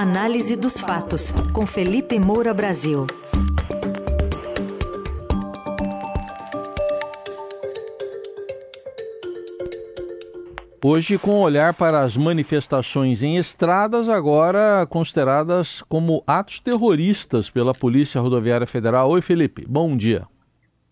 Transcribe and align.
Análise 0.00 0.54
dos 0.54 0.78
fatos, 0.78 1.32
com 1.52 1.66
Felipe 1.66 2.20
Moura 2.20 2.54
Brasil. 2.54 3.04
Hoje, 10.80 11.18
com 11.18 11.40
olhar 11.40 11.74
para 11.74 12.02
as 12.02 12.16
manifestações 12.16 13.24
em 13.24 13.38
estradas, 13.38 14.08
agora 14.08 14.86
consideradas 14.88 15.82
como 15.88 16.22
atos 16.24 16.60
terroristas 16.60 17.50
pela 17.50 17.72
Polícia 17.72 18.20
Rodoviária 18.20 18.68
Federal. 18.68 19.10
Oi, 19.10 19.20
Felipe, 19.20 19.66
bom 19.68 19.96
dia. 19.96 20.28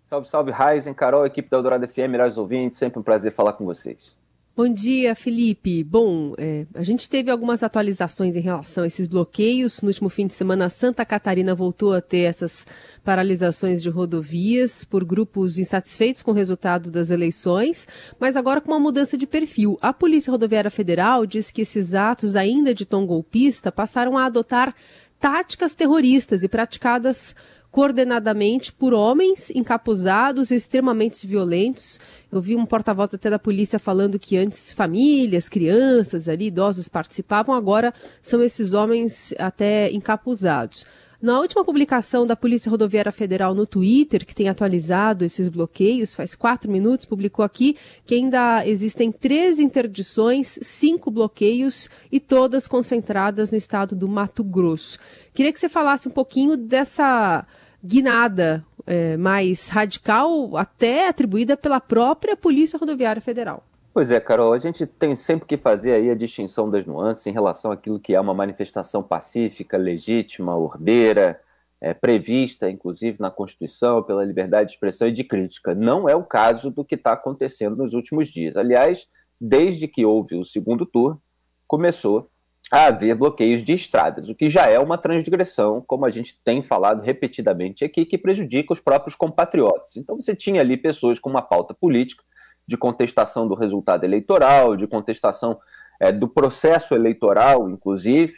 Salve, 0.00 0.26
salve, 0.26 0.50
Raizen, 0.50 0.92
Carol, 0.92 1.24
equipe 1.24 1.48
da 1.48 1.58
Eldorado 1.58 1.86
FM, 1.86 2.10
melhores 2.10 2.36
ouvintes, 2.36 2.76
sempre 2.76 2.98
um 2.98 3.04
prazer 3.04 3.30
falar 3.30 3.52
com 3.52 3.64
vocês. 3.64 4.16
Bom 4.56 4.70
dia, 4.70 5.14
Felipe. 5.14 5.84
Bom, 5.84 6.32
é, 6.38 6.64
a 6.74 6.82
gente 6.82 7.10
teve 7.10 7.30
algumas 7.30 7.62
atualizações 7.62 8.34
em 8.34 8.40
relação 8.40 8.84
a 8.84 8.86
esses 8.86 9.06
bloqueios. 9.06 9.82
No 9.82 9.88
último 9.88 10.08
fim 10.08 10.26
de 10.26 10.32
semana, 10.32 10.70
Santa 10.70 11.04
Catarina 11.04 11.54
voltou 11.54 11.92
a 11.92 12.00
ter 12.00 12.20
essas 12.20 12.66
paralisações 13.04 13.82
de 13.82 13.90
rodovias 13.90 14.82
por 14.82 15.04
grupos 15.04 15.58
insatisfeitos 15.58 16.22
com 16.22 16.30
o 16.30 16.34
resultado 16.34 16.90
das 16.90 17.10
eleições, 17.10 17.86
mas 18.18 18.34
agora 18.34 18.62
com 18.62 18.72
uma 18.72 18.80
mudança 18.80 19.18
de 19.18 19.26
perfil. 19.26 19.76
A 19.82 19.92
Polícia 19.92 20.30
Rodoviária 20.30 20.70
Federal 20.70 21.26
diz 21.26 21.50
que 21.50 21.60
esses 21.60 21.92
atos, 21.92 22.34
ainda 22.34 22.72
de 22.72 22.86
tom 22.86 23.04
golpista, 23.04 23.70
passaram 23.70 24.16
a 24.16 24.24
adotar 24.24 24.74
táticas 25.20 25.74
terroristas 25.74 26.42
e 26.42 26.48
praticadas 26.48 27.36
coordenadamente 27.76 28.72
por 28.72 28.94
homens 28.94 29.50
encapuzados 29.50 30.50
e 30.50 30.54
extremamente 30.54 31.26
violentos. 31.26 32.00
Eu 32.32 32.40
vi 32.40 32.56
um 32.56 32.64
porta-voz 32.64 33.12
até 33.12 33.28
da 33.28 33.38
polícia 33.38 33.78
falando 33.78 34.18
que 34.18 34.34
antes 34.34 34.72
famílias, 34.72 35.46
crianças 35.46 36.26
ali, 36.26 36.46
idosos 36.46 36.88
participavam, 36.88 37.54
agora 37.54 37.92
são 38.22 38.42
esses 38.42 38.72
homens 38.72 39.34
até 39.38 39.92
encapuzados. 39.92 40.86
Na 41.20 41.38
última 41.38 41.62
publicação 41.66 42.26
da 42.26 42.34
Polícia 42.34 42.70
Rodoviária 42.70 43.12
Federal 43.12 43.54
no 43.54 43.66
Twitter, 43.66 44.24
que 44.24 44.34
tem 44.34 44.48
atualizado 44.48 45.22
esses 45.22 45.46
bloqueios, 45.46 46.14
faz 46.14 46.34
quatro 46.34 46.70
minutos, 46.70 47.04
publicou 47.04 47.44
aqui 47.44 47.76
que 48.06 48.14
ainda 48.14 48.66
existem 48.66 49.12
três 49.12 49.58
interdições, 49.58 50.58
cinco 50.62 51.10
bloqueios 51.10 51.90
e 52.10 52.20
todas 52.20 52.66
concentradas 52.66 53.50
no 53.50 53.58
estado 53.58 53.94
do 53.94 54.08
Mato 54.08 54.42
Grosso. 54.42 54.98
Queria 55.34 55.52
que 55.52 55.60
você 55.60 55.68
falasse 55.68 56.08
um 56.08 56.10
pouquinho 56.10 56.56
dessa 56.56 57.46
guinada 57.86 58.64
é, 58.86 59.16
mais 59.16 59.68
radical, 59.68 60.56
até 60.56 61.08
atribuída 61.08 61.56
pela 61.56 61.80
própria 61.80 62.36
Polícia 62.36 62.78
Rodoviária 62.78 63.22
Federal. 63.22 63.64
Pois 63.92 64.10
é, 64.10 64.20
Carol, 64.20 64.52
a 64.52 64.58
gente 64.58 64.84
tem 64.86 65.14
sempre 65.14 65.46
que 65.46 65.56
fazer 65.56 65.92
aí 65.92 66.10
a 66.10 66.14
distinção 66.14 66.68
das 66.68 66.84
nuances 66.84 67.26
em 67.26 67.32
relação 67.32 67.72
àquilo 67.72 67.98
que 67.98 68.14
é 68.14 68.20
uma 68.20 68.34
manifestação 68.34 69.02
pacífica, 69.02 69.78
legítima, 69.78 70.54
ordeira, 70.54 71.40
é, 71.80 71.94
prevista, 71.94 72.68
inclusive, 72.70 73.16
na 73.20 73.30
Constituição, 73.30 74.02
pela 74.02 74.24
liberdade 74.24 74.68
de 74.68 74.74
expressão 74.74 75.08
e 75.08 75.12
de 75.12 75.24
crítica. 75.24 75.74
Não 75.74 76.08
é 76.08 76.14
o 76.14 76.24
caso 76.24 76.70
do 76.70 76.84
que 76.84 76.94
está 76.94 77.12
acontecendo 77.12 77.76
nos 77.76 77.94
últimos 77.94 78.28
dias. 78.28 78.56
Aliás, 78.56 79.06
desde 79.40 79.88
que 79.88 80.04
houve 80.04 80.36
o 80.36 80.44
segundo 80.44 80.84
turno, 80.84 81.20
começou 81.66 82.28
a 82.70 82.86
haver 82.86 83.14
bloqueios 83.14 83.64
de 83.64 83.74
estradas, 83.74 84.28
o 84.28 84.34
que 84.34 84.48
já 84.48 84.68
é 84.68 84.78
uma 84.78 84.98
transgressão, 84.98 85.82
como 85.86 86.04
a 86.04 86.10
gente 86.10 86.38
tem 86.42 86.62
falado 86.62 87.00
repetidamente 87.00 87.84
aqui, 87.84 88.04
que 88.04 88.18
prejudica 88.18 88.72
os 88.72 88.80
próprios 88.80 89.14
compatriotas. 89.14 89.96
Então 89.96 90.20
você 90.20 90.34
tinha 90.34 90.60
ali 90.60 90.76
pessoas 90.76 91.20
com 91.20 91.30
uma 91.30 91.42
pauta 91.42 91.72
política 91.72 92.24
de 92.66 92.76
contestação 92.76 93.46
do 93.46 93.54
resultado 93.54 94.02
eleitoral, 94.02 94.76
de 94.76 94.86
contestação 94.88 95.58
é, 96.00 96.10
do 96.10 96.26
processo 96.26 96.94
eleitoral, 96.94 97.70
inclusive, 97.70 98.34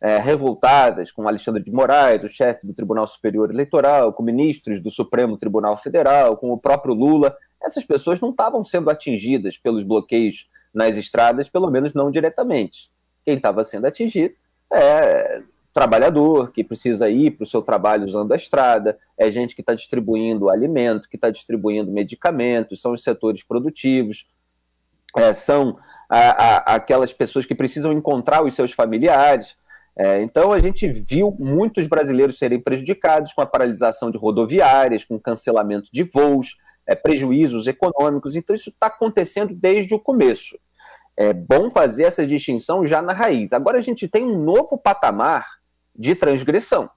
é, 0.00 0.16
revoltadas 0.18 1.10
com 1.10 1.26
Alexandre 1.26 1.62
de 1.62 1.72
Moraes, 1.72 2.22
o 2.22 2.28
chefe 2.28 2.64
do 2.64 2.72
Tribunal 2.72 3.06
Superior 3.08 3.50
Eleitoral, 3.50 4.12
com 4.12 4.22
ministros 4.22 4.80
do 4.80 4.92
Supremo 4.92 5.36
Tribunal 5.36 5.76
Federal, 5.76 6.36
com 6.36 6.52
o 6.52 6.58
próprio 6.58 6.94
Lula. 6.94 7.36
Essas 7.60 7.84
pessoas 7.84 8.20
não 8.20 8.30
estavam 8.30 8.62
sendo 8.62 8.90
atingidas 8.90 9.58
pelos 9.58 9.82
bloqueios 9.82 10.48
nas 10.72 10.96
estradas, 10.96 11.48
pelo 11.48 11.68
menos 11.68 11.94
não 11.94 12.10
diretamente 12.10 12.91
quem 13.24 13.36
estava 13.36 13.64
sendo 13.64 13.86
atingido 13.86 14.34
é 14.72 15.42
trabalhador 15.72 16.52
que 16.52 16.62
precisa 16.62 17.08
ir 17.08 17.30
para 17.32 17.44
o 17.44 17.46
seu 17.46 17.62
trabalho 17.62 18.04
usando 18.04 18.32
a 18.32 18.36
estrada, 18.36 18.98
é 19.18 19.30
gente 19.30 19.54
que 19.54 19.62
está 19.62 19.74
distribuindo 19.74 20.50
alimento, 20.50 21.08
que 21.08 21.16
está 21.16 21.30
distribuindo 21.30 21.90
medicamentos, 21.90 22.80
são 22.80 22.92
os 22.92 23.02
setores 23.02 23.42
produtivos, 23.42 24.26
é, 25.16 25.32
são 25.32 25.78
a, 26.08 26.18
a, 26.18 26.56
aquelas 26.74 27.12
pessoas 27.12 27.46
que 27.46 27.54
precisam 27.54 27.92
encontrar 27.92 28.44
os 28.44 28.54
seus 28.54 28.72
familiares. 28.72 29.56
É, 29.96 30.22
então 30.22 30.52
a 30.52 30.58
gente 30.58 30.88
viu 30.88 31.34
muitos 31.38 31.86
brasileiros 31.86 32.38
serem 32.38 32.60
prejudicados 32.60 33.32
com 33.32 33.42
a 33.42 33.46
paralisação 33.46 34.10
de 34.10 34.18
rodoviárias, 34.18 35.04
com 35.04 35.18
cancelamento 35.18 35.88
de 35.92 36.02
voos, 36.02 36.56
é, 36.86 36.94
prejuízos 36.94 37.66
econômicos. 37.66 38.36
Então 38.36 38.54
isso 38.54 38.70
está 38.70 38.88
acontecendo 38.88 39.54
desde 39.54 39.94
o 39.94 39.98
começo. 39.98 40.58
É 41.16 41.32
bom 41.32 41.70
fazer 41.70 42.04
essa 42.04 42.26
distinção 42.26 42.86
já 42.86 43.02
na 43.02 43.12
raiz. 43.12 43.52
Agora 43.52 43.78
a 43.78 43.82
gente 43.82 44.08
tem 44.08 44.24
um 44.24 44.42
novo 44.42 44.78
patamar 44.78 45.46
de 45.94 46.14
transgressão. 46.14 46.88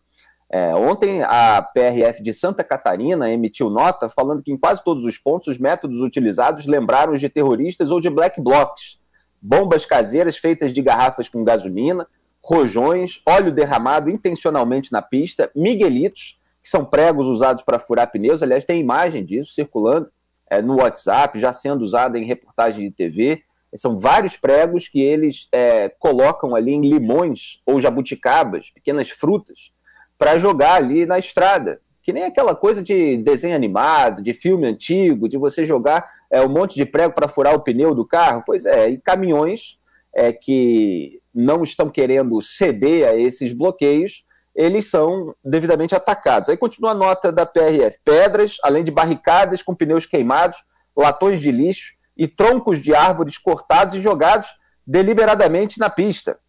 É, 0.49 0.75
ontem 0.75 1.23
a 1.23 1.61
PRF 1.61 2.21
de 2.21 2.31
Santa 2.31 2.63
Catarina 2.63 3.31
emitiu 3.31 3.69
nota 3.69 4.09
falando 4.09 4.43
que 4.43 4.51
em 4.51 4.57
quase 4.57 4.83
todos 4.83 5.03
os 5.03 5.17
pontos 5.17 5.47
os 5.47 5.57
métodos 5.57 6.01
utilizados 6.01 6.65
lembraram 6.65 7.13
de 7.13 7.27
terroristas 7.27 7.91
ou 7.91 7.99
de 7.99 8.09
black 8.09 8.39
blocs. 8.39 8.99
Bombas 9.41 9.85
caseiras 9.85 10.37
feitas 10.37 10.71
de 10.71 10.81
garrafas 10.81 11.27
com 11.27 11.43
gasolina, 11.43 12.07
rojões, 12.43 13.21
óleo 13.27 13.51
derramado 13.51 14.09
intencionalmente 14.09 14.91
na 14.91 15.01
pista, 15.01 15.51
miguelitos, 15.55 16.39
que 16.61 16.69
são 16.69 16.85
pregos 16.85 17.27
usados 17.27 17.63
para 17.63 17.79
furar 17.79 18.11
pneus. 18.11 18.41
Aliás, 18.41 18.65
tem 18.65 18.79
imagem 18.79 19.25
disso 19.25 19.53
circulando 19.53 20.09
é, 20.49 20.61
no 20.61 20.77
WhatsApp, 20.77 21.39
já 21.39 21.51
sendo 21.51 21.83
usada 21.83 22.17
em 22.17 22.25
reportagem 22.25 22.87
de 22.87 22.91
TV. 22.91 23.43
São 23.77 23.97
vários 23.97 24.37
pregos 24.37 24.87
que 24.87 25.01
eles 25.01 25.47
é, 25.51 25.89
colocam 25.99 26.55
ali 26.55 26.71
em 26.71 26.81
limões 26.81 27.61
ou 27.65 27.79
jabuticabas, 27.79 28.69
pequenas 28.71 29.09
frutas, 29.09 29.71
para 30.17 30.39
jogar 30.39 30.75
ali 30.75 31.05
na 31.05 31.17
estrada. 31.17 31.81
Que 32.01 32.13
nem 32.13 32.23
aquela 32.23 32.55
coisa 32.55 32.83
de 32.83 33.17
desenho 33.17 33.55
animado, 33.55 34.21
de 34.21 34.33
filme 34.33 34.67
antigo, 34.67 35.27
de 35.27 35.37
você 35.37 35.65
jogar 35.65 36.07
é, 36.31 36.41
um 36.41 36.49
monte 36.49 36.75
de 36.75 36.85
prego 36.85 37.13
para 37.13 37.27
furar 37.27 37.55
o 37.55 37.61
pneu 37.61 37.95
do 37.95 38.05
carro. 38.05 38.43
Pois 38.45 38.65
é, 38.65 38.89
e 38.89 38.97
caminhões 38.97 39.79
é, 40.13 40.31
que 40.31 41.19
não 41.33 41.63
estão 41.63 41.89
querendo 41.89 42.41
ceder 42.41 43.07
a 43.09 43.15
esses 43.15 43.51
bloqueios, 43.51 44.23
eles 44.55 44.85
são 44.85 45.35
devidamente 45.43 45.93
atacados. 45.95 46.49
Aí 46.49 46.55
continua 46.55 46.91
a 46.91 46.95
nota 46.95 47.31
da 47.31 47.45
PRF: 47.45 47.99
pedras, 48.05 48.57
além 48.63 48.83
de 48.83 48.91
barricadas 48.91 49.61
com 49.61 49.75
pneus 49.75 50.05
queimados, 50.05 50.57
latões 50.95 51.41
de 51.41 51.51
lixo 51.51 51.94
e 52.17 52.27
troncos 52.27 52.81
de 52.81 52.93
árvores 52.93 53.37
cortados 53.37 53.95
e 53.95 54.01
jogados 54.01 54.47
deliberadamente 54.85 55.79
na 55.79 55.89
pista. 55.89 56.39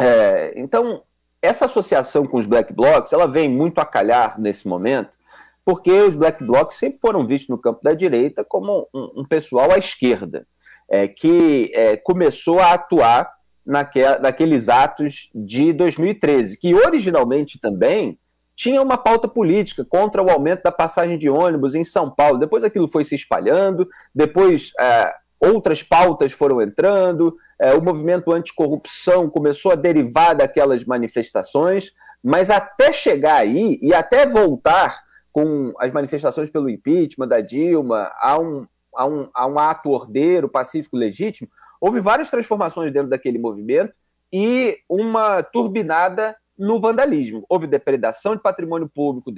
É, 0.00 0.52
então, 0.56 1.02
essa 1.40 1.66
associação 1.66 2.26
com 2.26 2.38
os 2.38 2.46
black 2.46 2.72
blocs, 2.72 3.12
ela 3.12 3.26
vem 3.26 3.48
muito 3.48 3.78
a 3.78 3.84
calhar 3.84 4.40
nesse 4.40 4.66
momento, 4.66 5.18
porque 5.64 5.90
os 5.90 6.16
black 6.16 6.42
blocs 6.42 6.76
sempre 6.76 6.98
foram 7.00 7.26
vistos 7.26 7.48
no 7.48 7.58
campo 7.58 7.80
da 7.82 7.92
direita 7.92 8.44
como 8.44 8.88
um, 8.94 9.20
um 9.20 9.24
pessoal 9.24 9.70
à 9.70 9.78
esquerda, 9.78 10.46
é, 10.88 11.08
que 11.08 11.70
é, 11.74 11.96
começou 11.96 12.60
a 12.60 12.72
atuar 12.72 13.32
naque, 13.64 14.00
naqueles 14.20 14.68
atos 14.68 15.30
de 15.34 15.72
2013, 15.72 16.58
que 16.58 16.74
originalmente 16.74 17.58
também 17.58 18.18
tinha 18.56 18.80
uma 18.80 18.96
pauta 18.96 19.26
política 19.26 19.84
contra 19.84 20.22
o 20.22 20.30
aumento 20.30 20.62
da 20.62 20.72
passagem 20.72 21.18
de 21.18 21.28
ônibus 21.28 21.74
em 21.74 21.84
São 21.84 22.10
Paulo. 22.10 22.38
Depois 22.38 22.62
aquilo 22.62 22.88
foi 22.88 23.04
se 23.04 23.14
espalhando, 23.14 23.88
depois 24.14 24.72
é, 24.78 25.12
outras 25.40 25.82
pautas 25.82 26.32
foram 26.32 26.62
entrando, 26.62 27.36
é, 27.60 27.74
o 27.74 27.82
movimento 27.82 28.32
anticorrupção 28.32 29.28
começou 29.28 29.72
a 29.72 29.76
derivar 29.76 30.34
daquelas 30.34 30.84
manifestações, 30.84 31.92
mas 32.22 32.50
até 32.50 32.92
chegar 32.92 33.36
aí 33.36 33.78
e 33.82 33.92
até 33.92 34.26
voltar 34.26 35.02
com 35.32 35.72
as 35.78 35.90
manifestações 35.90 36.48
pelo 36.48 36.70
impeachment 36.70 37.28
da 37.28 37.40
Dilma 37.40 38.10
a 38.20 38.38
um, 38.38 38.66
a 38.94 39.06
um, 39.06 39.28
a 39.34 39.46
um 39.46 39.58
ato 39.58 39.90
ordeiro, 39.90 40.48
pacífico, 40.48 40.96
legítimo, 40.96 41.48
houve 41.80 42.00
várias 42.00 42.30
transformações 42.30 42.92
dentro 42.92 43.10
daquele 43.10 43.38
movimento 43.38 43.92
e 44.32 44.78
uma 44.88 45.42
turbinada 45.42 46.36
no 46.56 46.80
vandalismo. 46.80 47.44
Houve 47.48 47.66
depredação 47.66 48.36
de 48.36 48.42
patrimônio 48.42 48.88
público, 48.88 49.32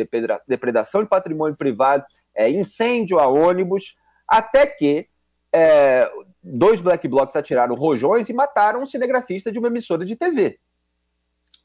depredação 0.46 1.02
de 1.02 1.08
patrimônio 1.08 1.56
privado, 1.56 2.04
é, 2.34 2.50
incêndio 2.50 3.18
a 3.18 3.26
ônibus, 3.26 3.96
até 4.28 4.66
que 4.66 5.08
é, 5.52 6.10
dois 6.42 6.80
black 6.80 7.06
blocs 7.08 7.34
atiraram 7.36 7.74
rojões 7.74 8.28
e 8.28 8.32
mataram 8.32 8.82
um 8.82 8.86
cinegrafista 8.86 9.50
de 9.50 9.58
uma 9.58 9.68
emissora 9.68 10.04
de 10.04 10.16
TV. 10.16 10.58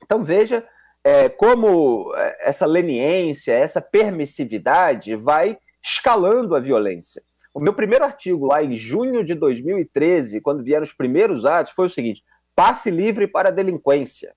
Então 0.03 0.23
veja 0.23 0.65
é, 1.03 1.29
como 1.29 2.13
é, 2.15 2.49
essa 2.49 2.65
leniência, 2.65 3.53
essa 3.53 3.81
permissividade 3.81 5.15
vai 5.15 5.57
escalando 5.83 6.55
a 6.55 6.59
violência. 6.59 7.21
O 7.53 7.59
meu 7.59 7.73
primeiro 7.73 8.05
artigo 8.05 8.45
lá 8.45 8.63
em 8.63 8.75
junho 8.75 9.23
de 9.23 9.33
2013, 9.33 10.39
quando 10.39 10.63
vieram 10.63 10.83
os 10.83 10.93
primeiros 10.93 11.45
atos, 11.45 11.73
foi 11.73 11.85
o 11.85 11.89
seguinte: 11.89 12.23
passe 12.55 12.89
livre 12.89 13.27
para 13.27 13.49
a 13.49 13.51
delinquência. 13.51 14.33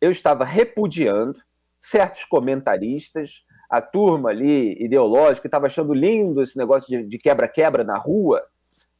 Eu 0.00 0.10
estava 0.10 0.44
repudiando 0.44 1.38
certos 1.80 2.24
comentaristas, 2.24 3.44
a 3.70 3.80
turma 3.80 4.30
ali 4.30 4.72
ideológica 4.82 5.42
que 5.42 5.46
estava 5.48 5.66
achando 5.66 5.92
lindo 5.92 6.42
esse 6.42 6.56
negócio 6.56 7.06
de 7.06 7.18
quebra-quebra 7.18 7.84
na 7.84 7.96
rua, 7.96 8.42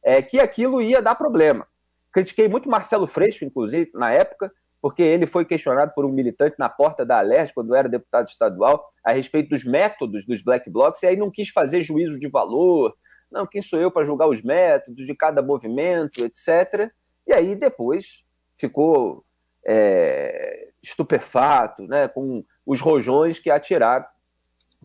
é, 0.03 0.21
que 0.21 0.39
aquilo 0.39 0.81
ia 0.81 1.01
dar 1.01 1.15
problema. 1.15 1.67
Critiquei 2.11 2.47
muito 2.47 2.69
Marcelo 2.69 3.07
Freixo, 3.07 3.45
inclusive, 3.45 3.91
na 3.93 4.11
época, 4.11 4.51
porque 4.81 5.01
ele 5.01 5.25
foi 5.25 5.45
questionado 5.45 5.91
por 5.93 6.05
um 6.05 6.11
militante 6.11 6.55
na 6.57 6.69
porta 6.69 7.05
da 7.05 7.19
Alerj, 7.19 7.53
quando 7.53 7.75
era 7.75 7.89
deputado 7.89 8.27
estadual, 8.27 8.87
a 9.03 9.11
respeito 9.11 9.49
dos 9.49 9.63
métodos 9.63 10.25
dos 10.25 10.41
black 10.41 10.69
blocs, 10.69 11.03
e 11.03 11.07
aí 11.07 11.15
não 11.15 11.31
quis 11.31 11.49
fazer 11.49 11.81
juízo 11.81 12.19
de 12.19 12.27
valor, 12.27 12.95
não, 13.31 13.45
quem 13.45 13.61
sou 13.61 13.79
eu 13.79 13.91
para 13.91 14.05
julgar 14.05 14.27
os 14.27 14.41
métodos 14.41 15.05
de 15.05 15.13
cada 15.13 15.41
movimento, 15.41 16.23
etc. 16.23 16.89
E 17.25 17.33
aí 17.33 17.55
depois 17.55 18.23
ficou 18.57 19.25
é, 19.67 20.69
estupefato, 20.81 21.85
né, 21.85 22.07
com 22.07 22.43
os 22.65 22.79
rojões 22.79 23.39
que 23.39 23.51
atiraram, 23.51 24.05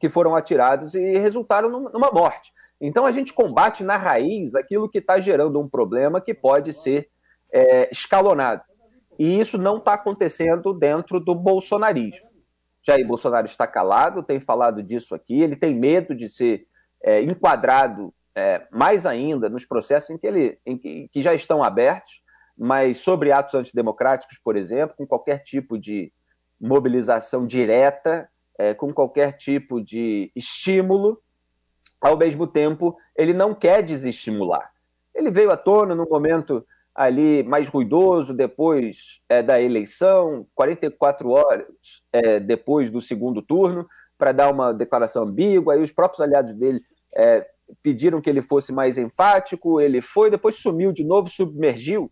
que 0.01 0.09
foram 0.09 0.35
atirados 0.35 0.95
e 0.95 1.19
resultaram 1.19 1.71
numa 1.71 2.11
morte. 2.11 2.53
Então 2.81 3.07
a 3.07 3.13
gente 3.13 3.33
combate 3.33 3.85
na 3.85 3.97
raiz 3.97 4.57
aquilo 4.57 4.89
que 4.89 4.99
está 4.99 5.21
gerando 5.21 5.61
um 5.61 5.69
problema 5.69 6.21
que 6.21 6.35
pode 6.35 6.73
ser 6.73 7.09
é, 7.53 7.89
escalonado. 7.93 8.63
E 9.19 9.39
isso 9.39 9.57
não 9.57 9.77
está 9.77 9.95
acontecendo 9.95 10.73
dentro 10.73 11.21
do 11.21 11.35
bolsonarismo. 11.35 12.27
Jair 12.83 13.07
Bolsonaro 13.07 13.47
está 13.47 13.67
calado, 13.67 14.25
tem 14.25 14.41
falado 14.41 14.83
disso 14.83 15.15
aqui, 15.15 15.41
ele 15.41 15.55
tem 15.55 15.73
medo 15.73 16.17
de 16.17 16.29
ser 16.29 16.67
é, 17.05 17.23
enquadrado 17.23 18.13
é, 18.35 18.67
mais 18.73 19.07
ainda 19.07 19.49
nos 19.49 19.65
processos 19.65 20.11
em 20.11 20.19
que, 20.19 20.27
ele, 20.27 20.59
em 20.67 20.77
que, 20.77 21.09
que 21.13 21.23
já 21.23 21.33
estão 21.33 21.63
abertos, 21.63 22.22
mas 22.63 22.99
sobre 22.99 23.33
atos 23.33 23.57
antidemocráticos, 23.57 24.39
por 24.39 24.57
exemplo, 24.57 24.95
com 24.97 25.05
qualquer 25.05 25.43
tipo 25.43 25.77
de 25.77 26.13
mobilização 26.61 27.45
direta, 27.45 28.29
é, 28.57 28.73
com 28.73 28.95
qualquer 28.95 29.33
tipo 29.33 29.83
de 29.83 30.31
estímulo, 30.37 31.21
ao 32.01 32.17
mesmo 32.17 32.47
tempo, 32.47 32.97
ele 33.17 33.33
não 33.33 33.53
quer 33.53 33.83
desestimular. 33.83 34.71
Ele 35.13 35.29
veio 35.29 35.51
à 35.51 35.57
tona 35.57 35.93
no 35.93 36.09
momento 36.09 36.65
ali 36.95 37.43
mais 37.43 37.67
ruidoso 37.67 38.33
depois 38.33 39.21
é, 39.29 39.43
da 39.43 39.61
eleição, 39.61 40.47
44 40.55 41.31
horas 41.31 41.67
é, 42.13 42.39
depois 42.39 42.93
do 42.93 43.01
segundo 43.01 43.43
turno, 43.43 43.89
para 44.17 44.31
dar 44.31 44.53
uma 44.53 44.73
declaração 44.73 45.25
ambígua. 45.25 45.75
Aí 45.75 45.83
os 45.83 45.91
próprios 45.91 46.21
aliados 46.21 46.55
dele 46.55 46.81
é, 47.13 47.45
pediram 47.83 48.21
que 48.21 48.31
ele 48.31 48.41
fosse 48.41 48.71
mais 48.73 48.97
enfático, 48.97 49.81
ele 49.81 50.01
foi, 50.01 50.31
depois 50.31 50.55
sumiu 50.55 50.93
de 50.93 51.03
novo, 51.03 51.29
submergiu. 51.29 52.09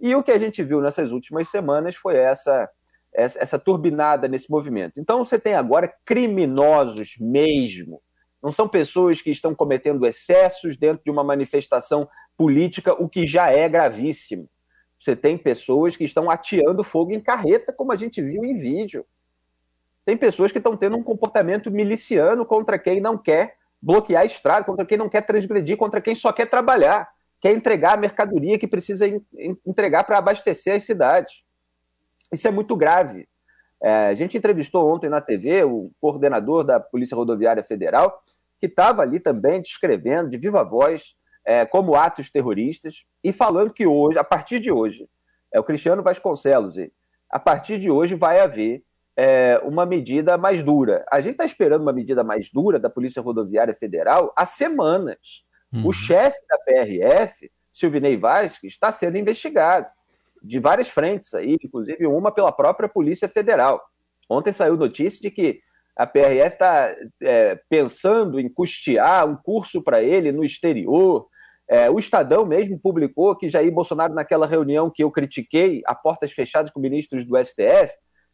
E 0.00 0.14
o 0.14 0.22
que 0.22 0.30
a 0.30 0.38
gente 0.38 0.62
viu 0.62 0.80
nessas 0.80 1.12
últimas 1.12 1.48
semanas 1.48 1.96
foi 1.96 2.16
essa, 2.16 2.68
essa, 3.12 3.58
turbinada 3.58 4.28
nesse 4.28 4.50
movimento. 4.50 5.00
Então 5.00 5.24
você 5.24 5.38
tem 5.38 5.54
agora 5.54 5.92
criminosos 6.04 7.16
mesmo. 7.18 8.00
Não 8.42 8.52
são 8.52 8.68
pessoas 8.68 9.20
que 9.20 9.30
estão 9.30 9.54
cometendo 9.54 10.06
excessos 10.06 10.76
dentro 10.76 11.02
de 11.04 11.10
uma 11.10 11.24
manifestação 11.24 12.08
política, 12.36 12.94
o 12.94 13.08
que 13.08 13.26
já 13.26 13.50
é 13.50 13.68
gravíssimo. 13.68 14.48
Você 14.98 15.16
tem 15.16 15.36
pessoas 15.36 15.96
que 15.96 16.04
estão 16.04 16.30
ateando 16.30 16.84
fogo 16.84 17.12
em 17.12 17.20
carreta, 17.20 17.72
como 17.72 17.92
a 17.92 17.96
gente 17.96 18.22
viu 18.22 18.44
em 18.44 18.56
vídeo. 18.56 19.04
Tem 20.04 20.16
pessoas 20.16 20.52
que 20.52 20.58
estão 20.58 20.76
tendo 20.76 20.96
um 20.96 21.02
comportamento 21.02 21.70
miliciano 21.70 22.46
contra 22.46 22.78
quem 22.78 23.00
não 23.00 23.18
quer 23.18 23.56
bloquear 23.80 24.22
a 24.22 24.26
estrada, 24.26 24.64
contra 24.64 24.84
quem 24.84 24.98
não 24.98 25.08
quer 25.08 25.22
transgredir, 25.22 25.76
contra 25.76 26.00
quem 26.00 26.14
só 26.14 26.32
quer 26.32 26.46
trabalhar, 26.46 27.08
quer 27.40 27.52
entregar 27.52 27.94
a 27.94 28.00
mercadoria 28.00 28.58
que 28.58 28.66
precisa 28.66 29.06
entregar 29.66 30.04
para 30.04 30.18
abastecer 30.18 30.74
as 30.74 30.84
cidades. 30.84 31.44
Isso 32.32 32.46
é 32.46 32.50
muito 32.50 32.76
grave. 32.76 33.28
É, 33.82 34.08
a 34.08 34.14
gente 34.14 34.36
entrevistou 34.36 34.92
ontem 34.92 35.08
na 35.08 35.20
TV 35.20 35.64
o 35.64 35.90
coordenador 36.00 36.64
da 36.64 36.80
Polícia 36.80 37.16
Rodoviária 37.16 37.62
Federal, 37.62 38.22
que 38.58 38.66
estava 38.66 39.02
ali 39.02 39.20
também 39.20 39.62
descrevendo 39.62 40.30
de 40.30 40.36
viva 40.36 40.64
voz 40.64 41.14
é, 41.44 41.64
como 41.64 41.94
atos 41.94 42.30
terroristas 42.30 43.04
e 43.22 43.32
falando 43.32 43.72
que 43.72 43.86
hoje, 43.86 44.18
a 44.18 44.24
partir 44.24 44.58
de 44.58 44.70
hoje, 44.70 45.08
é 45.52 45.60
o 45.60 45.64
Cristiano 45.64 46.02
Vasconcelos, 46.02 46.76
a 47.30 47.38
partir 47.38 47.78
de 47.78 47.90
hoje 47.90 48.14
vai 48.14 48.40
haver 48.40 48.82
é, 49.16 49.60
uma 49.64 49.86
medida 49.86 50.36
mais 50.36 50.62
dura. 50.62 51.04
A 51.10 51.20
gente 51.20 51.32
está 51.32 51.44
esperando 51.44 51.82
uma 51.82 51.92
medida 51.92 52.22
mais 52.22 52.50
dura 52.50 52.78
da 52.78 52.90
Polícia 52.90 53.22
Rodoviária 53.22 53.74
Federal 53.74 54.32
há 54.36 54.44
semanas. 54.44 55.44
Uhum. 55.72 55.86
O 55.86 55.92
chefe 55.92 56.38
da 56.48 56.58
PRF, 56.58 57.50
Silvinei 57.72 58.16
Vasquez, 58.16 58.72
está 58.72 58.90
sendo 58.90 59.18
investigado 59.18 59.86
de 60.42 60.58
várias 60.58 60.88
frentes 60.88 61.34
aí, 61.34 61.56
inclusive 61.62 62.06
uma 62.06 62.32
pela 62.32 62.52
própria 62.52 62.88
Polícia 62.88 63.28
Federal. 63.28 63.82
Ontem 64.28 64.52
saiu 64.52 64.76
notícia 64.76 65.20
de 65.20 65.30
que 65.30 65.60
a 65.96 66.06
PRF 66.06 66.54
está 66.54 66.94
é, 67.20 67.60
pensando 67.68 68.38
em 68.38 68.48
custear 68.48 69.28
um 69.28 69.34
curso 69.34 69.82
para 69.82 70.02
ele 70.02 70.30
no 70.30 70.44
exterior. 70.44 71.26
É, 71.68 71.90
o 71.90 71.98
Estadão 71.98 72.46
mesmo 72.46 72.78
publicou 72.78 73.34
que 73.34 73.48
Jair 73.48 73.72
Bolsonaro, 73.72 74.14
naquela 74.14 74.46
reunião 74.46 74.90
que 74.90 75.02
eu 75.02 75.10
critiquei, 75.10 75.82
a 75.86 75.94
portas 75.94 76.30
fechadas 76.30 76.70
com 76.70 76.78
ministros 76.78 77.24
do 77.24 77.36
STF, 77.36 77.92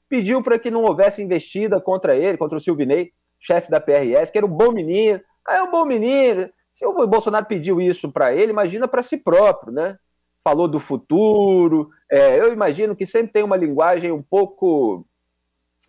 pediu 0.08 0.42
para 0.42 0.58
que 0.58 0.70
não 0.70 0.84
houvesse 0.84 1.22
investida 1.22 1.80
contra 1.80 2.14
ele, 2.14 2.36
contra 2.36 2.58
o 2.58 2.60
Silvinei, 2.60 3.12
chefe 3.40 3.70
da 3.70 3.80
PRF, 3.80 4.30
que 4.30 4.38
era 4.38 4.46
um 4.46 4.50
bom 4.50 4.70
menino. 4.70 5.20
Ah, 5.46 5.56
é 5.56 5.62
um 5.62 5.70
bom 5.70 5.86
menino. 5.86 6.50
Se 6.74 6.84
o 6.84 7.06
Bolsonaro 7.06 7.46
pediu 7.46 7.80
isso 7.80 8.10
para 8.10 8.34
ele, 8.34 8.50
imagina 8.50 8.88
para 8.88 9.00
si 9.00 9.16
próprio, 9.16 9.72
né? 9.72 9.96
Falou 10.42 10.66
do 10.66 10.80
futuro. 10.80 11.88
É, 12.10 12.38
eu 12.40 12.52
imagino 12.52 12.96
que 12.96 13.06
sempre 13.06 13.32
tem 13.32 13.44
uma 13.44 13.56
linguagem 13.56 14.10
um 14.10 14.20
pouco 14.20 15.06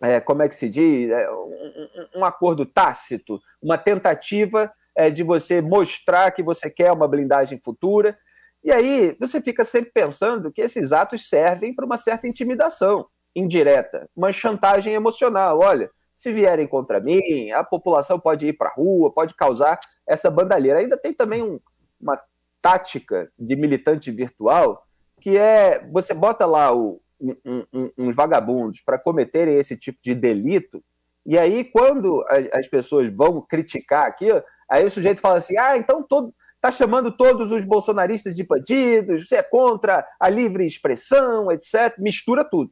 é, 0.00 0.20
como 0.20 0.42
é 0.42 0.48
que 0.48 0.54
se 0.54 0.68
diz, 0.68 1.10
é, 1.10 1.28
um, 1.28 2.20
um, 2.20 2.24
acordo 2.24 2.64
tácito, 2.64 3.40
uma 3.60 3.76
tentativa 3.76 4.72
é, 4.94 5.10
de 5.10 5.24
você 5.24 5.60
mostrar 5.60 6.30
que 6.30 6.42
você 6.42 6.70
quer 6.70 6.92
uma 6.92 7.08
blindagem 7.08 7.58
futura. 7.58 8.16
E 8.62 8.70
aí 8.70 9.16
você 9.18 9.40
fica 9.40 9.64
sempre 9.64 9.90
pensando 9.90 10.52
que 10.52 10.62
esses 10.62 10.92
atos 10.92 11.28
servem 11.28 11.74
para 11.74 11.84
uma 11.84 11.96
certa 11.96 12.28
intimidação 12.28 13.08
indireta, 13.34 14.08
uma 14.14 14.32
chantagem 14.32 14.94
emocional. 14.94 15.58
Olha, 15.58 15.90
se 16.16 16.32
vierem 16.32 16.66
contra 16.66 16.98
mim, 16.98 17.50
a 17.52 17.62
população 17.62 18.18
pode 18.18 18.48
ir 18.48 18.54
para 18.54 18.70
a 18.70 18.72
rua, 18.72 19.12
pode 19.12 19.34
causar 19.34 19.78
essa 20.06 20.30
bandalheira. 20.30 20.80
Ainda 20.80 20.96
tem 20.96 21.12
também 21.12 21.42
um, 21.42 21.60
uma 22.00 22.18
tática 22.60 23.30
de 23.38 23.54
militante 23.54 24.10
virtual 24.10 24.82
que 25.20 25.36
é 25.36 25.86
você 25.90 26.14
bota 26.14 26.46
lá 26.46 26.74
o, 26.74 27.00
um, 27.20 27.64
um, 27.72 27.90
uns 27.98 28.14
vagabundos 28.14 28.80
para 28.80 28.98
cometerem 28.98 29.56
esse 29.56 29.76
tipo 29.76 29.98
de 30.02 30.14
delito, 30.14 30.82
e 31.24 31.38
aí 31.38 31.64
quando 31.64 32.24
as, 32.28 32.46
as 32.52 32.68
pessoas 32.68 33.08
vão 33.08 33.40
criticar 33.40 34.06
aquilo, 34.06 34.42
aí 34.70 34.84
o 34.84 34.90
sujeito 34.90 35.20
fala 35.20 35.38
assim: 35.38 35.56
ah, 35.58 35.76
então 35.76 36.02
todo, 36.02 36.34
tá 36.60 36.70
chamando 36.70 37.10
todos 37.10 37.50
os 37.50 37.64
bolsonaristas 37.64 38.34
de 38.34 38.44
bandidos, 38.44 39.28
você 39.28 39.36
é 39.36 39.42
contra 39.42 40.06
a 40.20 40.28
livre 40.28 40.66
expressão, 40.66 41.50
etc. 41.50 41.98
Mistura 41.98 42.44
tudo. 42.44 42.70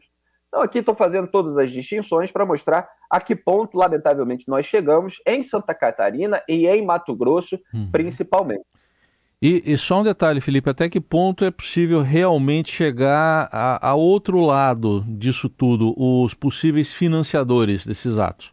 Então, 0.55 0.63
aqui 0.63 0.79
estou 0.79 0.95
fazendo 0.95 1.27
todas 1.27 1.59
as 1.59 1.73
distinções 1.73 2.31
para 2.31 2.47
mostrar 2.47 2.89
a 3.11 3.21
que 3.21 3.35
ponto, 3.35 3.77
lamentavelmente, 3.77 4.49
nós 4.49 4.65
chegamos 4.65 5.21
em 5.27 5.43
Santa 5.43 5.75
Catarina 5.75 6.41
e 6.49 6.69
em 6.69 6.87
Mato 6.87 7.13
Grosso, 7.13 7.59
uhum. 7.75 7.91
principalmente. 7.91 8.63
E, 9.43 9.73
e, 9.73 9.77
só 9.77 9.99
um 9.99 10.05
detalhe, 10.05 10.41
Felipe, 10.41 10.71
até 10.71 10.89
que 10.89 11.01
ponto 11.01 11.45
é 11.45 11.51
possível 11.51 12.03
realmente 12.03 12.71
chegar 12.71 13.49
a, 13.51 13.89
a 13.89 13.95
outro 13.97 14.39
lado 14.39 15.05
disso 15.09 15.49
tudo, 15.49 15.93
os 15.99 16.35
possíveis 16.35 16.93
financiadores 16.93 17.85
desses 17.85 18.17
atos? 18.17 18.53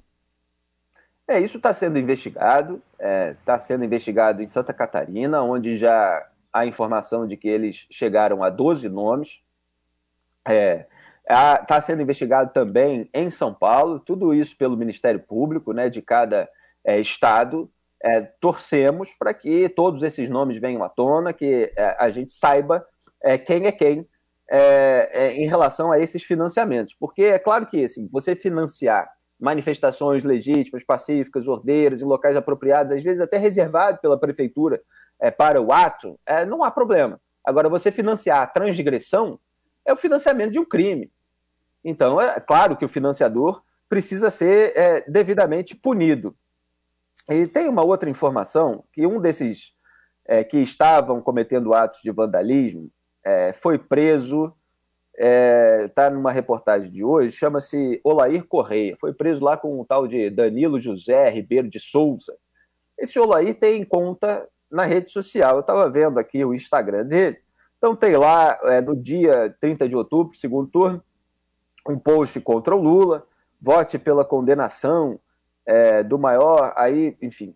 É, 1.27 1.39
isso 1.39 1.58
está 1.58 1.72
sendo 1.72 2.00
investigado, 2.00 2.81
está 2.93 3.08
é, 3.08 3.36
tá 3.46 3.60
sendo 3.60 3.86
investigado 3.86 4.41
em 4.41 4.48
Santa 4.48 4.74
Catarina, 4.74 5.43
onde 5.43 5.77
já 5.77 6.27
há 6.51 6.65
informação 6.65 7.27
de 7.27 7.38
que 7.38 7.48
eles 7.48 7.86
chegaram 7.91 8.41
a 8.43 8.50
12 8.50 8.89
nomes. 8.89 9.43
É, 10.48 10.88
está 11.31 11.79
sendo 11.79 12.01
investigado 12.01 12.51
também 12.51 13.09
em 13.13 13.29
São 13.29 13.53
Paulo, 13.53 14.00
tudo 14.00 14.33
isso 14.33 14.57
pelo 14.57 14.77
Ministério 14.77 15.19
Público 15.19 15.71
né, 15.73 15.89
de 15.89 16.01
cada 16.01 16.50
é, 16.83 17.00
estado 17.00 17.71
é, 18.03 18.21
torcemos 18.39 19.13
para 19.17 19.33
que 19.33 19.69
todos 19.69 20.03
esses 20.03 20.29
nomes 20.29 20.57
venham 20.57 20.83
à 20.83 20.89
tona, 20.89 21.31
que 21.31 21.71
é, 21.75 21.95
a 22.00 22.09
gente 22.09 22.31
saiba 22.31 22.85
é, 23.23 23.38
quem 23.38 23.65
é 23.65 23.71
quem 23.71 24.07
é, 24.50 25.09
é, 25.13 25.33
em 25.35 25.47
relação 25.47 25.91
a 25.91 26.00
esses 26.00 26.23
financiamentos. 26.23 26.95
Porque 27.00 27.23
é 27.23 27.39
claro 27.39 27.65
que 27.67 27.83
assim, 27.83 28.09
você 28.11 28.35
financiar 28.35 29.09
manifestações 29.39 30.23
legítimas, 30.23 30.83
pacíficas, 30.83 31.47
ordeiras, 31.47 32.01
em 32.01 32.05
locais 32.05 32.35
apropriados, 32.35 32.91
às 32.91 33.03
vezes 33.03 33.21
até 33.21 33.38
reservado 33.38 34.00
pela 34.00 34.19
prefeitura 34.19 34.81
é, 35.19 35.31
para 35.31 35.61
o 35.61 35.71
ato, 35.71 36.19
não 36.47 36.63
há 36.63 36.69
problema. 36.69 37.19
Agora, 37.43 37.69
você 37.69 37.91
financiar 37.91 38.41
a 38.41 38.47
transgressão 38.47 39.39
é 39.85 39.91
o 39.91 39.97
financiamento 39.97 40.51
de 40.51 40.59
um 40.59 40.65
crime. 40.65 41.11
Então, 41.83 42.21
é 42.21 42.39
claro 42.39 42.75
que 42.77 42.85
o 42.85 42.89
financiador 42.89 43.61
precisa 43.89 44.29
ser 44.29 45.03
devidamente 45.07 45.75
punido. 45.75 46.35
E 47.29 47.45
tem 47.47 47.67
uma 47.67 47.83
outra 47.83 48.09
informação 48.09 48.83
que 48.93 49.05
um 49.05 49.19
desses 49.19 49.73
é, 50.25 50.43
que 50.43 50.57
estavam 50.57 51.21
cometendo 51.21 51.73
atos 51.73 52.01
de 52.01 52.11
vandalismo 52.11 52.89
é, 53.23 53.53
foi 53.53 53.77
preso 53.77 54.53
está 55.13 56.05
é, 56.05 56.09
numa 56.09 56.31
reportagem 56.31 56.89
de 56.89 57.03
hoje, 57.03 57.35
chama-se 57.35 58.00
Olair 58.03 58.47
Correia. 58.47 58.97
Foi 59.00 59.13
preso 59.13 59.43
lá 59.43 59.57
com 59.57 59.79
um 59.79 59.83
tal 59.83 60.07
de 60.07 60.29
Danilo 60.29 60.79
José 60.79 61.29
Ribeiro 61.29 61.69
de 61.69 61.79
Souza. 61.79 62.35
Esse 62.97 63.19
Olair 63.19 63.59
tem 63.59 63.83
conta 63.83 64.47
na 64.71 64.83
rede 64.83 65.11
social. 65.11 65.55
Eu 65.55 65.61
estava 65.61 65.89
vendo 65.89 66.17
aqui 66.17 66.43
o 66.43 66.53
Instagram 66.53 67.05
dele. 67.05 67.38
Então 67.77 67.95
tem 67.95 68.15
lá, 68.15 68.57
é, 68.63 68.81
no 68.81 68.95
dia 68.95 69.53
30 69.59 69.88
de 69.89 69.95
outubro, 69.95 70.35
segundo 70.35 70.69
turno, 70.69 71.03
um 71.88 71.97
post 71.97 72.39
contra 72.41 72.75
o 72.75 72.81
Lula, 72.81 73.25
vote 73.59 73.97
pela 74.00 74.25
condenação 74.25 75.19
é, 75.65 76.03
do 76.03 76.17
maior, 76.17 76.73
aí, 76.75 77.17
enfim, 77.21 77.55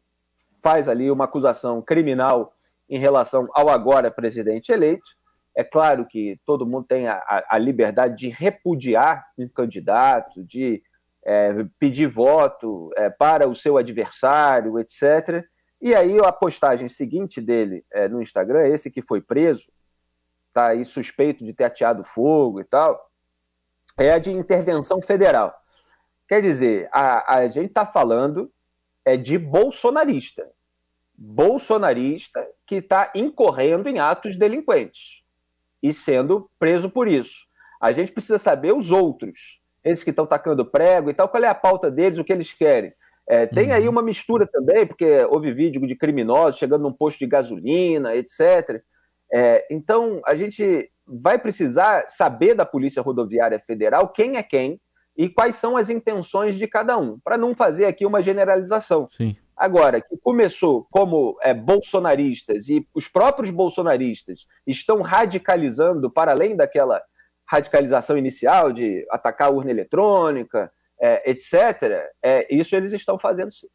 faz 0.62 0.88
ali 0.88 1.10
uma 1.10 1.26
acusação 1.26 1.82
criminal 1.82 2.54
em 2.90 3.00
relação 3.00 3.48
ao 3.54 3.70
agora 3.70 4.12
presidente 4.12 4.72
eleito. 4.72 5.16
É 5.56 5.64
claro 5.64 6.06
que 6.06 6.40
todo 6.46 6.66
mundo 6.66 6.86
tem 6.88 7.08
a, 7.08 7.46
a 7.50 7.58
liberdade 7.58 8.18
de 8.18 8.30
repudiar 8.30 9.26
um 9.38 9.48
candidato, 9.48 10.44
de 10.44 10.84
é, 11.24 11.66
pedir 11.80 12.08
voto 12.08 12.92
é, 12.96 13.10
para 13.10 13.48
o 13.48 13.56
seu 13.56 13.78
adversário, 13.78 14.78
etc. 14.80 15.44
E 15.82 15.96
aí 15.96 16.18
a 16.20 16.32
postagem 16.32 16.88
seguinte 16.88 17.42
dele 17.42 17.86
é, 17.92 18.08
no 18.08 18.22
Instagram, 18.22 18.68
esse 18.68 18.92
que 18.92 19.02
foi 19.02 19.22
preso, 19.22 19.68
tá 20.54 20.68
aí 20.70 20.86
suspeito 20.86 21.44
de 21.44 21.54
ter 21.54 21.66
ateado 21.66 22.04
fogo 22.04 22.62
e 22.62 22.64
tal, 22.64 23.00
é 23.98 24.12
a 24.12 24.20
de 24.20 24.32
intervenção 24.32 25.02
federal. 25.02 25.54
Quer 26.28 26.42
dizer, 26.42 26.90
a, 26.92 27.36
a 27.38 27.48
gente 27.48 27.68
está 27.68 27.86
falando 27.86 28.52
é 29.06 29.16
de 29.16 29.38
bolsonarista. 29.38 30.50
Bolsonarista 31.14 32.46
que 32.66 32.76
está 32.76 33.12
incorrendo 33.16 33.88
em 33.88 34.00
atos 34.00 34.36
delinquentes 34.36 35.24
e 35.82 35.94
sendo 35.94 36.50
preso 36.58 36.90
por 36.90 37.08
isso. 37.08 37.46
A 37.80 37.92
gente 37.92 38.12
precisa 38.12 38.38
saber 38.38 38.74
os 38.74 38.92
outros, 38.92 39.62
esses 39.84 40.04
que 40.04 40.10
estão 40.10 40.26
tacando 40.26 40.66
prego 40.66 41.10
e 41.10 41.14
tal, 41.14 41.30
qual 41.30 41.44
é 41.44 41.48
a 41.48 41.56
pauta 41.56 41.92
deles, 41.92 42.18
o 42.18 42.24
que 42.24 42.34
eles 42.34 42.52
querem. 42.52 42.92
É, 43.28 43.46
tem 43.46 43.72
aí 43.72 43.86
uhum. 43.86 43.92
uma 43.92 44.02
mistura 44.02 44.48
também, 44.48 44.86
porque 44.86 45.26
houve 45.30 45.54
vídeo 45.54 45.86
de 45.86 45.96
criminosos 45.96 46.60
chegando 46.60 46.84
num 46.84 46.94
posto 46.94 47.20
de 47.20 47.28
gasolina, 47.28 48.16
etc. 48.16 48.82
É, 49.32 49.66
então, 49.72 50.22
a 50.26 50.36
gente 50.36 50.92
vai 51.08 51.38
precisar 51.38 52.06
saber 52.10 52.54
da 52.56 52.66
Polícia 52.66 53.02
Rodoviária 53.02 53.60
Federal 53.60 54.10
quem 54.10 54.38
é 54.38 54.44
quem 54.44 54.80
e 55.18 55.30
quais 55.30 55.56
são 55.56 55.78
as 55.78 55.90
intenções 55.90 56.56
de 56.56 56.68
cada 56.68 56.98
um, 56.98 57.18
para 57.20 57.38
não 57.38 57.56
fazer 57.56 57.86
aqui 57.86 58.06
uma 58.06 58.22
generalização. 58.22 59.08
Sim. 59.16 59.36
Agora, 59.56 60.02
que 60.02 60.18
começou 60.18 60.86
como 60.92 61.38
é, 61.42 61.54
bolsonaristas 61.54 62.68
e 62.68 62.86
os 62.94 63.08
próprios 63.08 63.50
bolsonaristas 63.50 64.46
estão 64.68 65.02
radicalizando 65.02 66.12
para 66.12 66.32
além 66.32 66.56
daquela 66.56 67.02
radicalização 67.48 68.18
inicial 68.18 68.74
de 68.74 69.06
atacar 69.10 69.48
a 69.48 69.52
urna 69.52 69.72
eletrônica, 69.72 70.70
é, 71.00 71.30
etc., 71.30 72.12
é, 72.22 72.54
isso 72.54 72.76
eles 72.76 72.92
estão 72.92 73.18
fazendo 73.18 73.52
sim. 73.52 73.68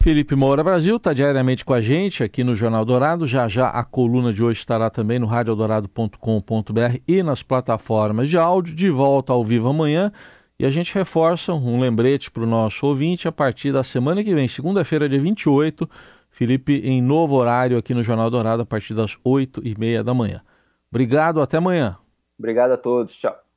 Felipe 0.00 0.36
Moura 0.36 0.62
Brasil 0.62 0.96
está 0.96 1.12
diariamente 1.12 1.64
com 1.64 1.74
a 1.74 1.80
gente 1.80 2.22
aqui 2.22 2.44
no 2.44 2.54
Jornal 2.54 2.84
Dourado. 2.84 3.26
Já 3.26 3.48
já 3.48 3.68
a 3.68 3.84
coluna 3.84 4.32
de 4.32 4.42
hoje 4.42 4.60
estará 4.60 4.88
também 4.88 5.18
no 5.18 5.26
radioeldorado.com.br 5.26 6.98
e 7.06 7.22
nas 7.22 7.42
plataformas 7.42 8.28
de 8.28 8.38
áudio. 8.38 8.74
De 8.74 8.88
volta 8.90 9.32
ao 9.32 9.44
vivo 9.44 9.68
amanhã. 9.68 10.12
E 10.58 10.64
a 10.64 10.70
gente 10.70 10.94
reforça 10.94 11.52
um 11.52 11.80
lembrete 11.80 12.30
para 12.30 12.42
o 12.42 12.46
nosso 12.46 12.86
ouvinte 12.86 13.28
a 13.28 13.32
partir 13.32 13.72
da 13.72 13.84
semana 13.84 14.24
que 14.24 14.34
vem, 14.34 14.48
segunda-feira, 14.48 15.08
dia 15.08 15.20
28, 15.20 15.88
Felipe, 16.30 16.80
em 16.84 17.00
novo 17.00 17.36
horário 17.36 17.78
aqui 17.78 17.94
no 17.94 18.02
Jornal 18.02 18.28
Dourado, 18.28 18.62
a 18.62 18.66
partir 18.66 18.92
das 18.92 19.16
8 19.22 19.62
e 19.64 19.78
meia 19.78 20.02
da 20.02 20.12
manhã. 20.12 20.42
Obrigado, 20.90 21.40
até 21.40 21.58
amanhã. 21.58 21.96
Obrigado 22.36 22.72
a 22.72 22.76
todos, 22.76 23.14
tchau. 23.14 23.47